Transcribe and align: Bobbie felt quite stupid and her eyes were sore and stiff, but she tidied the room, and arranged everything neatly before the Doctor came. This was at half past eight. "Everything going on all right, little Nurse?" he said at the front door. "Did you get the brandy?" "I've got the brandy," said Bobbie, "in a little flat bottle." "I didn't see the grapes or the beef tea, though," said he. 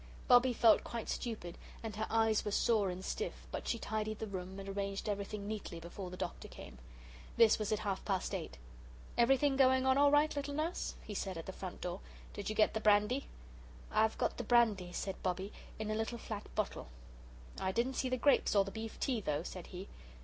Bobbie 0.27 0.53
felt 0.53 0.83
quite 0.83 1.09
stupid 1.09 1.59
and 1.83 1.95
her 1.95 2.07
eyes 2.09 2.43
were 2.43 2.49
sore 2.49 2.89
and 2.89 3.05
stiff, 3.05 3.45
but 3.51 3.67
she 3.67 3.77
tidied 3.77 4.17
the 4.17 4.25
room, 4.25 4.59
and 4.59 4.67
arranged 4.67 5.07
everything 5.07 5.47
neatly 5.47 5.79
before 5.79 6.09
the 6.09 6.17
Doctor 6.17 6.47
came. 6.47 6.79
This 7.37 7.59
was 7.59 7.71
at 7.71 7.77
half 7.77 8.03
past 8.03 8.33
eight. 8.33 8.57
"Everything 9.15 9.55
going 9.55 9.85
on 9.85 9.99
all 9.99 10.09
right, 10.09 10.35
little 10.35 10.55
Nurse?" 10.55 10.95
he 11.03 11.13
said 11.13 11.37
at 11.37 11.45
the 11.45 11.51
front 11.53 11.81
door. 11.81 11.99
"Did 12.33 12.49
you 12.49 12.55
get 12.55 12.73
the 12.73 12.79
brandy?" 12.79 13.27
"I've 13.91 14.17
got 14.17 14.37
the 14.37 14.43
brandy," 14.43 14.91
said 14.91 15.21
Bobbie, 15.21 15.53
"in 15.77 15.91
a 15.91 15.95
little 15.95 16.17
flat 16.17 16.47
bottle." 16.55 16.87
"I 17.59 17.71
didn't 17.71 17.93
see 17.93 18.09
the 18.09 18.17
grapes 18.17 18.55
or 18.55 18.63
the 18.65 18.71
beef 18.71 18.99
tea, 18.99 19.21
though," 19.21 19.43
said 19.43 19.67
he. 19.67 19.87